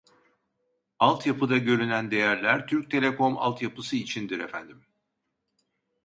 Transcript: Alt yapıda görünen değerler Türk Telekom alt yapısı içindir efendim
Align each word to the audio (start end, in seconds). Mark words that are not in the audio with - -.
Alt 0.99 1.25
yapıda 1.27 1.57
görünen 1.57 2.11
değerler 2.11 2.67
Türk 2.67 2.91
Telekom 2.91 3.37
alt 3.37 3.61
yapısı 3.61 3.95
içindir 3.95 4.39
efendim 4.39 4.85